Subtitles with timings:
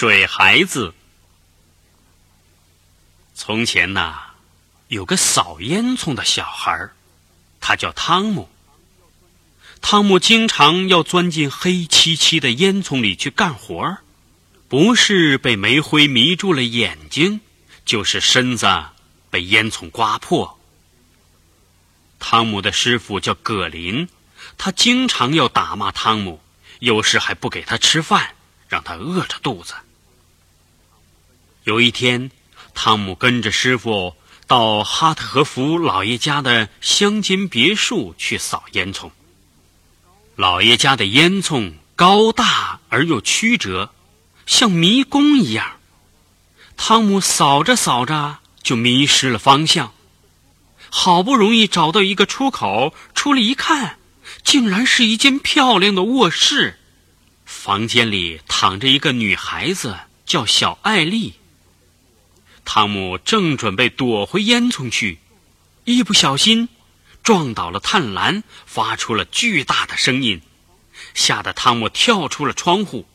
[0.00, 0.94] 水孩子。
[3.34, 4.16] 从前呐，
[4.86, 6.90] 有个扫烟囱的小孩，
[7.58, 8.48] 他叫汤姆。
[9.80, 13.98] 汤姆经常要钻进黑漆漆的烟囱里去干活，
[14.68, 17.40] 不是被煤灰迷住了眼睛，
[17.84, 18.68] 就是身子
[19.30, 20.60] 被烟囱刮破。
[22.20, 24.08] 汤姆的师傅叫葛林，
[24.56, 26.40] 他经常要打骂汤姆，
[26.78, 28.36] 有时还不给他吃饭，
[28.68, 29.74] 让他饿着肚子。
[31.68, 32.30] 有一天，
[32.72, 34.14] 汤姆跟着师傅
[34.46, 39.10] 到哈特和福老爷家的乡间别墅去扫烟囱。
[40.34, 43.92] 老爷家的烟囱高大而又曲折，
[44.46, 45.72] 像迷宫一样。
[46.78, 49.92] 汤姆扫着扫着就迷失了方向，
[50.88, 53.98] 好不容易找到一个出口，出来一看，
[54.42, 56.78] 竟然是一间漂亮的卧室。
[57.44, 61.34] 房间里躺着一个女孩子，叫小艾丽。
[62.70, 65.20] 汤姆正准备躲回烟囱去，
[65.84, 66.68] 一不小心。
[67.22, 70.42] 撞倒了炭栏，发出了巨大的声音，
[71.14, 73.08] 吓得汤姆跳出了窗户。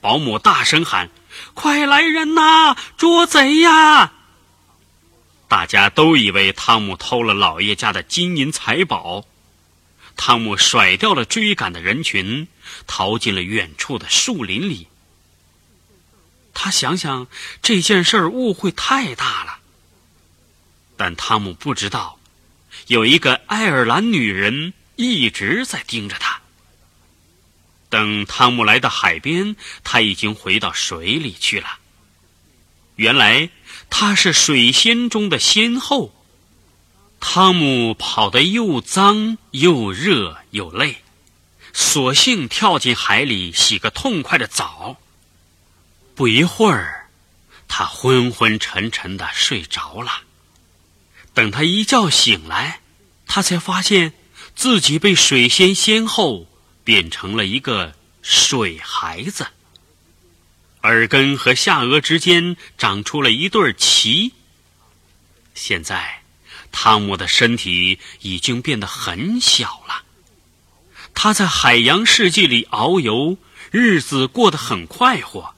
[0.00, 1.08] 保姆大声喊
[1.54, 4.12] ：“快来人呐，捉贼呀！”
[5.46, 9.24] 大家都以为汤姆偷了老爷家的金银财宝。
[10.16, 12.48] 汤姆甩掉了追赶的人群，
[12.88, 14.88] 逃进了远处的树林里。
[16.52, 17.26] 他想想
[17.62, 19.58] 这件事儿误会太大了，
[20.96, 22.18] 但汤姆不知道。
[22.86, 26.40] 有一个爱尔兰女人一直在盯着他。
[27.88, 31.78] 等汤姆来到海边，他已经回到水里去了。
[32.96, 33.50] 原来
[33.88, 36.14] 他是水仙中的仙后。
[37.18, 41.02] 汤姆跑得又脏又热又累，
[41.72, 44.96] 索性跳进海里洗个痛快的澡。
[46.20, 47.08] 不一会儿，
[47.66, 50.24] 他昏昏沉沉的睡着了。
[51.32, 52.82] 等他一觉醒来，
[53.26, 54.12] 他才发现
[54.54, 56.46] 自己被水仙仙后
[56.84, 59.46] 变成了一个水孩子。
[60.82, 64.34] 耳根和下颚之间长出了一对鳍。
[65.54, 66.20] 现在，
[66.70, 70.02] 汤姆的身体已经变得很小了。
[71.14, 73.38] 他在海洋世界里遨游，
[73.70, 75.54] 日子过得很快活。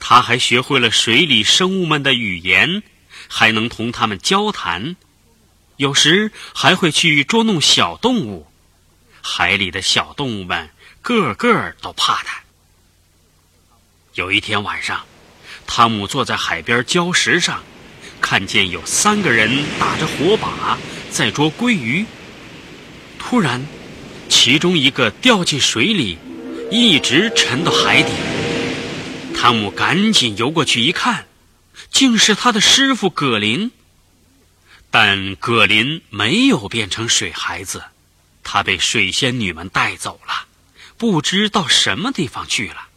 [0.00, 2.82] 他还学会了水里生物们的语言。
[3.28, 4.96] 还能同他们交谈，
[5.76, 8.46] 有时还会去捉弄小动物。
[9.20, 12.40] 海里的小动物们个个都怕他。
[14.14, 15.04] 有一天晚上，
[15.66, 17.62] 汤姆坐在海边礁石上，
[18.20, 20.76] 看见有三个人打着火把
[21.10, 22.06] 在捉鲑鱼。
[23.18, 23.64] 突然，
[24.28, 26.18] 其中一个掉进水里，
[26.70, 28.10] 一直沉到海底。
[29.40, 31.26] 汤姆赶紧游过去一看。
[31.90, 33.70] 竟是他的师傅葛林，
[34.90, 37.84] 但葛林没有变成水孩子，
[38.44, 40.46] 他被水仙女们带走了，
[40.98, 42.88] 不知到什么地方去了。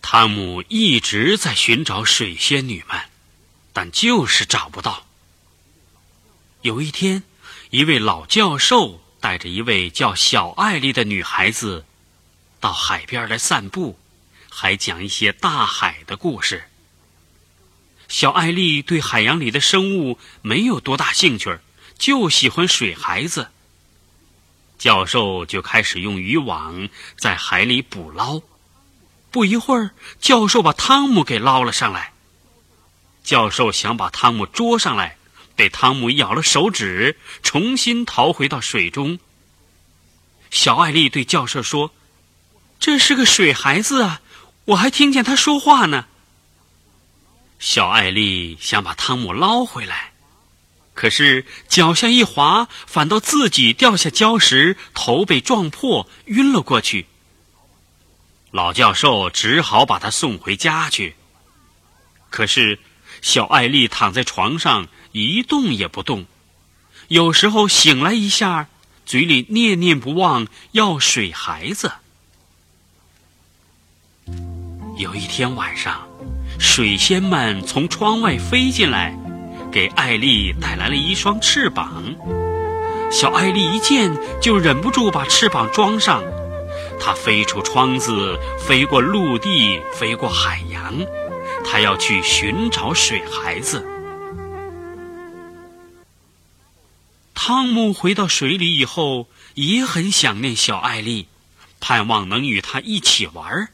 [0.00, 3.00] 汤姆一直在寻找水仙女们，
[3.72, 5.04] 但就是找不到。
[6.62, 7.24] 有一天，
[7.70, 11.84] 一位老教授带着一位叫小艾丽的女孩子，
[12.60, 13.98] 到海边来散步，
[14.50, 16.64] 还讲一些大海的故事。
[18.08, 21.58] 小艾丽对海洋里的生物没有多大兴趣，
[21.96, 23.48] 就喜欢水孩子。
[24.78, 28.42] 教授就开始用渔网在海里捕捞。
[29.30, 29.90] 不一会儿，
[30.20, 32.12] 教授把汤姆给捞了上来。
[33.22, 35.16] 教授想把汤姆捉上来，
[35.54, 39.20] 被汤姆咬了手指，重新逃回到水中。
[40.50, 41.94] 小艾丽对教授说
[42.80, 44.20] ：“这是个水孩子啊，
[44.70, 46.06] 我还听见他说话呢。”
[47.58, 50.12] 小艾丽想把汤姆捞回来，
[50.94, 57.06] 可是脚下一滑，反倒自己掉下礁石，头被撞破，晕了过去。
[58.50, 61.16] 老教授只好把他送回家去。
[62.30, 62.78] 可是
[63.20, 66.26] 小艾丽躺在床上一动也不动，
[67.08, 68.68] 有时候醒来一下，
[69.04, 71.92] 嘴里念念不忘要水孩子。
[75.00, 76.06] 有一天晚上。
[76.58, 79.18] 水仙们从窗外飞进来，
[79.72, 82.04] 给艾丽带来了一双翅膀。
[83.10, 86.22] 小艾丽一见就忍不住把翅膀装上，
[87.00, 90.94] 她飞出窗子，飞过陆地，飞过海洋，
[91.64, 93.86] 她要去寻找水孩子。
[97.34, 101.26] 汤姆回到水里以后，也很想念小艾丽，
[101.80, 103.70] 盼望能与她一起玩儿。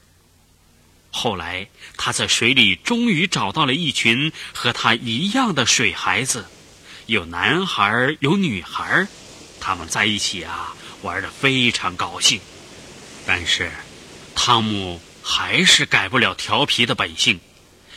[1.19, 1.67] 后来，
[1.97, 6.45] 他在水里终于找到了一群和他一样的水孩子，
[7.07, 9.09] 有男孩有女孩
[9.59, 12.39] 他们在一起啊，玩得非常高兴。
[13.25, 13.73] 但是，
[14.35, 17.41] 汤姆还是改不了调皮的本性，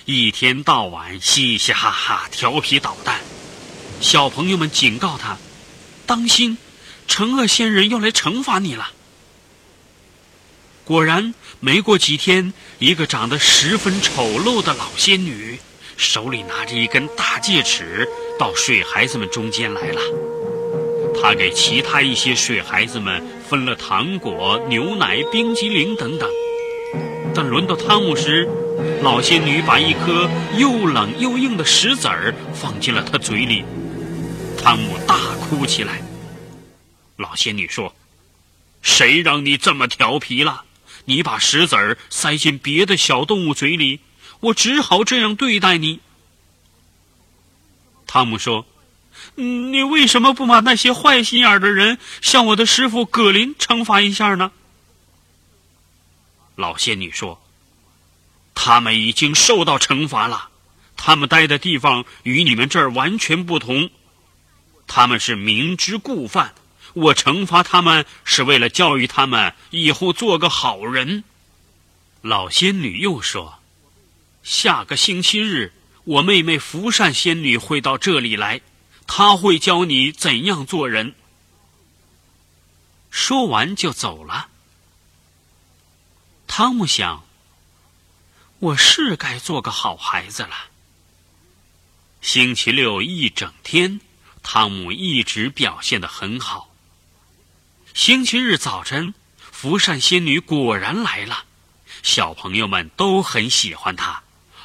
[0.06, 3.20] 一天到晚嘻嘻哈哈、调皮捣蛋。
[4.00, 5.38] 小朋友们警告他
[6.08, 6.58] ：“当心，
[7.06, 8.94] 惩恶仙人要来惩罚你了。”
[10.90, 15.60] 果然，没过几天，一个长得十分丑陋的老仙女，
[15.98, 18.10] 手里拿着一根大戒尺，
[18.40, 20.02] 到水孩子们中间来了。
[21.22, 26.28] 她给其他一些水孩子们分了糖果、牛奶、冰激凌等等。
[27.36, 28.50] 但轮到汤姆时，
[29.04, 30.28] 老仙女把一颗
[30.58, 33.64] 又冷又硬的石子儿放进了他嘴里，
[34.58, 36.02] 汤姆大哭起来。
[37.18, 37.94] 老仙女说
[38.82, 40.64] ：“谁让你这么调皮了？”
[41.10, 44.00] 你把石子儿塞进别的小动物嘴里，
[44.42, 46.02] 我只好这样对待你。
[48.06, 48.68] 汤姆说
[49.34, 54.52] ：“你为什么不把那些坏心眼的人，向我的师傅葛林惩罚一下呢？”
[56.56, 57.42] 老仙女说
[58.54, 60.50] ：“他们已经受到惩罚了，
[60.96, 63.90] 他们待的地方与你们这儿完全不同，
[64.86, 66.54] 他们是明知故犯。”
[66.94, 71.24] 我惩罚他们是为了教育他们以后做个好人。
[72.22, 73.60] 老仙女又说
[74.44, 78.62] ：“下个星期日，我妹妹福善仙女会到这里来，
[79.08, 81.16] 她会教你怎样做人。”
[83.10, 84.50] 说完就走了。
[86.48, 87.24] 汤姆想
[88.60, 90.56] ：“我是该做个好孩子了。”
[92.22, 94.02] 星期六一整天，
[94.44, 96.69] 汤姆一直表现得很好。
[98.00, 99.14] 星期日早晨，
[99.52, 101.44] 福善仙女果然来了，
[102.02, 104.22] 小朋友们都很喜欢她，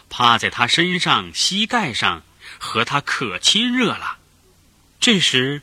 [0.08, 2.22] 趴在她身上、膝盖上，
[2.60, 4.18] 和她可亲热了。
[5.00, 5.62] 这时，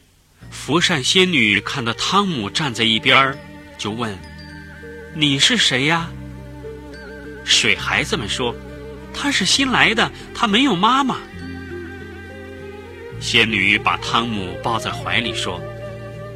[0.52, 3.40] 福善仙女看到汤姆站在一边，
[3.78, 4.20] 就问
[5.16, 6.10] ：“你是谁呀？”
[7.46, 8.54] 水孩子们说
[9.16, 11.20] ：“他是新来的，他没有妈妈。”
[13.22, 15.58] 仙女把汤姆抱在怀里说：“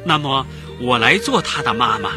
[0.02, 0.46] 那么。”
[0.78, 2.12] 我来做他的妈妈。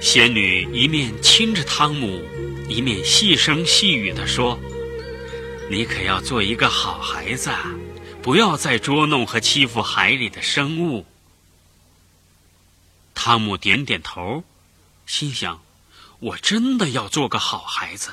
[0.00, 2.22] 仙女一面亲着汤姆，
[2.68, 4.58] 一面细声细语地说
[5.70, 7.50] ：“你可要做一个好孩子，
[8.22, 11.06] 不要再捉弄和欺负海里的生物。”
[13.14, 14.44] 汤姆点点头，
[15.06, 15.60] 心想
[16.20, 18.12] ：“我真的要做个好孩子。”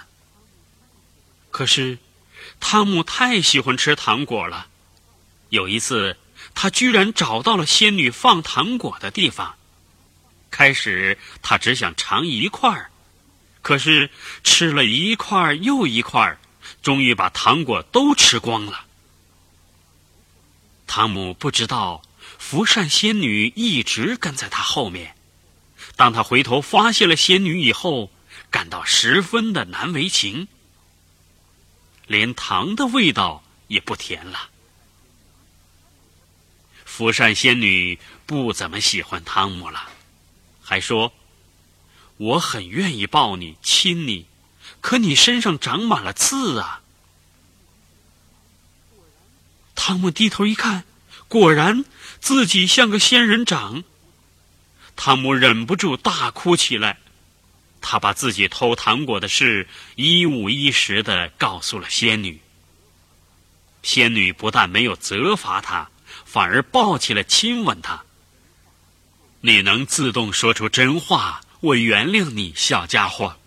[1.52, 2.00] 可是，
[2.60, 4.68] 汤姆太喜欢吃糖果了。
[5.50, 6.18] 有一次。
[6.56, 9.56] 他居然找到了仙女放糖果的地方。
[10.50, 12.90] 开始他只想尝一块儿，
[13.62, 14.10] 可是
[14.44, 16.38] 吃了一块又一块，
[16.82, 18.86] 终于把糖果都吃光了。
[20.88, 22.02] 汤姆不知道
[22.40, 25.16] 福善仙女一直跟在他后面。
[25.98, 28.10] 当他回头发现了仙女以后，
[28.50, 30.48] 感到十分的难为情，
[32.08, 34.50] 连糖的味道也不甜了。
[36.96, 39.90] 福善仙女不怎么喜欢汤姆了，
[40.64, 41.12] 还说
[42.16, 44.28] ：“我很愿意抱你、亲你，
[44.80, 46.82] 可你身上长满了刺啊。”
[49.76, 50.86] 汤姆低头一看，
[51.28, 51.84] 果然
[52.22, 53.84] 自己像个仙人掌。
[54.96, 57.00] 汤姆忍不住大哭起来，
[57.82, 59.68] 他把自己偷糖果的事
[59.98, 62.40] 一五一十的告诉了仙女。
[63.84, 65.90] 仙女不但没有责罚他。
[66.36, 68.04] 反而抱起来亲吻他。
[69.40, 73.38] 你能自动说出真话，我原谅你，小家伙。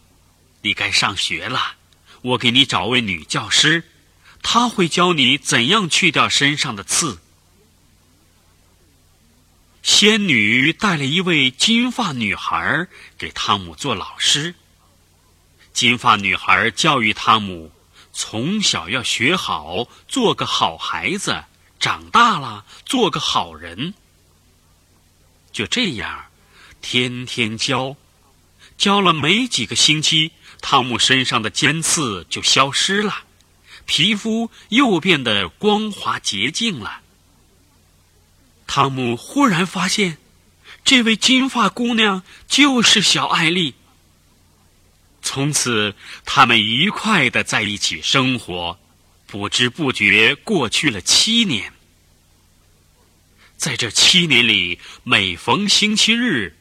[0.62, 1.74] 你该上学了，
[2.22, 3.84] 我给你找位女教师，
[4.42, 7.18] 她会教你怎样去掉身上的刺。
[9.82, 14.54] 仙女带了一位金发女孩给汤姆做老师。
[15.74, 17.70] 金发女孩教育汤姆，
[18.14, 21.44] 从小要学好，做个好孩子。
[21.78, 23.94] 长大了，做个好人。
[25.52, 26.26] 就这样，
[26.80, 27.96] 天天教，
[28.76, 33.22] 教了没几个星期，汤姆身上的尖刺就消失了，
[33.86, 37.00] 皮肤又变得光滑洁净了。
[38.66, 40.18] 汤姆忽然发现，
[40.84, 43.74] 这位金发姑娘就是小艾丽。
[45.22, 45.94] 从此，
[46.24, 48.78] 他们愉快的在一起生活。
[49.28, 51.70] 不知不觉过去了七年，
[53.58, 56.56] 在这七年里，每逢星期日，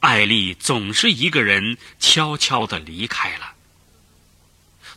[0.00, 3.54] 艾丽总是一个人悄悄的离开了。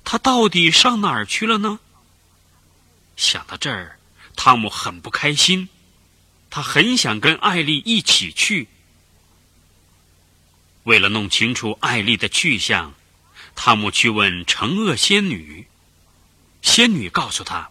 [0.04, 1.80] 他到底上哪儿去了呢？
[3.16, 3.98] 想到这儿，
[4.36, 5.70] 汤姆很不开心，
[6.50, 8.68] 他很想跟艾丽一起去。
[10.84, 12.94] 为了弄清楚艾丽的去向，
[13.56, 15.66] 汤姆去问惩恶仙女。
[16.64, 17.70] 仙女告诉他，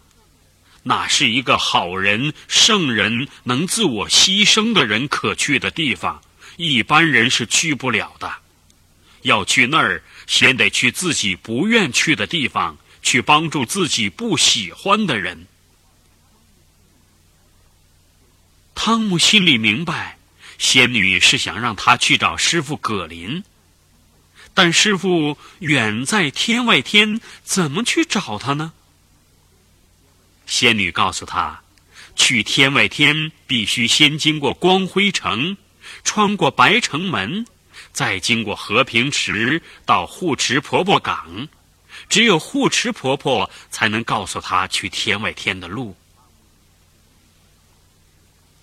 [0.83, 6.21] 那是一个好人、圣人能自我牺牲的人可去的地方，
[6.55, 8.31] 一般人是去不了的。
[9.23, 15.47] 要去那儿，先得去自己不愿去的地方，去帮助自己不喜欢的人。
[18.73, 20.17] 汤姆心里明白。
[20.59, 23.43] 仙女是想让他去找师傅葛林，
[24.53, 28.71] 但师傅远在天外天，怎么去找他呢？
[30.45, 31.61] 仙女告诉他，
[32.15, 35.57] 去天外天必须先经过光辉城，
[36.03, 37.45] 穿过白城门，
[37.91, 41.47] 再经过和平池到护持婆婆港，
[42.09, 45.95] 只有护持婆婆才能告诉他去天外天的路。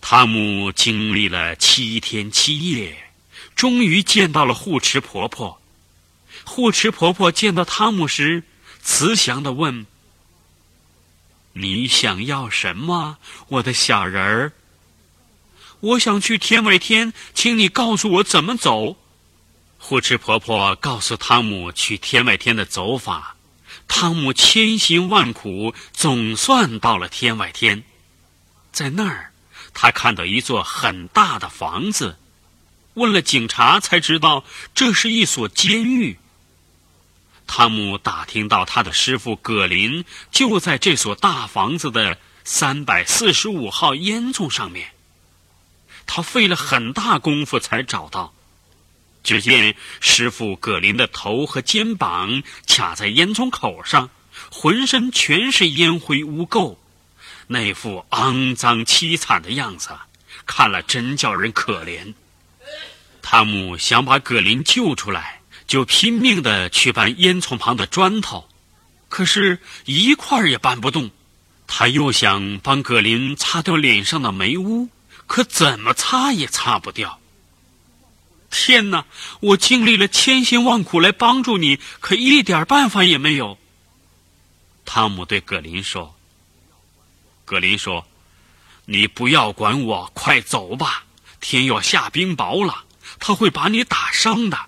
[0.01, 3.11] 汤姆经历了七天七夜，
[3.55, 5.61] 终于见到了护持婆婆。
[6.45, 8.43] 护持婆婆见到汤姆时，
[8.83, 9.87] 慈祥的问
[11.61, 14.53] ：“你想要什么，我的小人儿
[15.81, 18.97] ？”“我想去天外天，请你告诉我怎么走。”
[19.79, 23.37] 护持婆婆告诉汤姆去天外天的走法。
[23.89, 27.83] 汤姆千辛万苦，总算到了天外天，
[28.73, 29.33] 在那儿。
[29.73, 32.19] 他看到一座很大的房子，
[32.95, 36.19] 问了警察才知道这是一所监狱。
[37.53, 44.93] 汤姆打听到他的师傅葛林就在这所大房子的三百四十五号烟囱上面。
[46.07, 48.33] 他费了很大功夫才找到。
[49.25, 54.11] 只见师傅葛林的头和肩膀卡在烟囱口上，
[54.53, 56.77] 浑身全是烟灰污垢。
[57.49, 59.91] 那副肮脏凄惨的样子，
[60.47, 62.15] 看了真叫人可怜。
[63.21, 65.40] 汤姆想把葛林救出来，
[65.71, 68.49] 就拼命的去搬烟囱旁的砖头，
[69.09, 71.13] 可是一块也搬不动。
[71.69, 74.89] 他又想帮葛林擦掉脸上的霉污，
[75.29, 77.21] 可怎么擦也擦不掉。
[78.51, 79.05] 天哪！
[79.39, 83.57] 我经历了千辛万苦来帮助你，可一点办法也没有。
[84.85, 86.17] 汤姆对葛林说。
[87.45, 88.05] 葛林说
[88.87, 91.05] ：“你不要管我，快走吧！
[91.39, 92.87] 天要下冰雹了，
[93.21, 94.59] 他会把你打伤的。”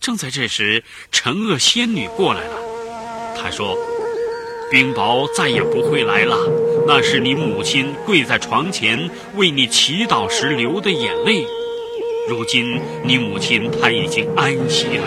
[0.00, 2.56] 正在这时，惩恶仙女过来了。
[3.36, 3.76] 她说
[4.70, 6.36] ：“冰雹再也不会来了，
[6.86, 11.44] 那是你母亲跪在床前为你祈祷时流的眼泪。
[12.28, 15.06] 如今你母亲她已经安息了，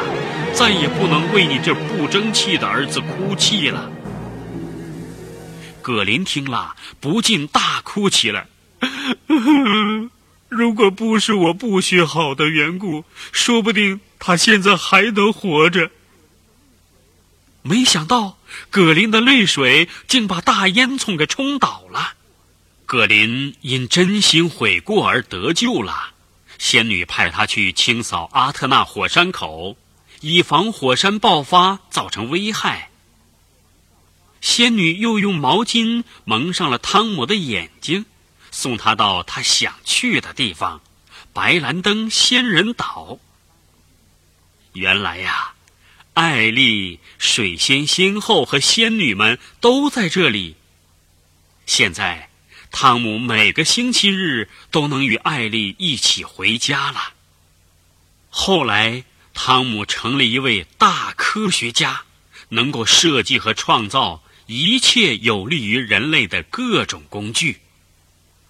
[0.53, 3.91] 再也不能为你这不争气的儿子哭泣了。”
[5.81, 8.47] 葛林听了，不禁大哭起来。
[10.47, 15.89] 如果不是我不学好的缘故，说不定他现在还能活着。
[17.63, 18.37] 没想到，
[18.69, 22.13] 葛林的泪水竟把大烟囱给冲倒了。
[22.85, 26.13] 葛林因真心悔过而得救了。
[26.59, 29.75] 仙女派他去清扫阿特纳火山口，
[30.19, 32.91] 以防火山爆发造成危害。
[34.39, 38.05] 仙女又用毛巾蒙上了汤姆的眼睛，
[38.51, 40.81] 送他到他想去的地方——
[41.33, 43.17] 白兰登仙人岛。
[44.73, 45.53] 原来呀，
[46.13, 50.55] 艾丽、水仙仙后和仙女们都在这里。
[51.65, 52.29] 现在，
[52.71, 57.13] 汤姆每个星期日都能与艾丽一起回家了。
[58.29, 62.03] 后来，汤姆成了一位大科学家，
[62.49, 64.23] 能够设计和创造。
[64.47, 67.61] 一切有利于人类的各种工具，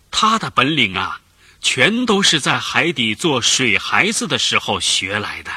[0.09, 1.21] 他的本领啊，
[1.61, 5.51] 全都是在海底做水孩子的时候学来的。